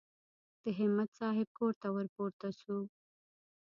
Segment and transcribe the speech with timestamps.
[0.63, 2.81] د همت صاحب کور ته ور پورته شوو.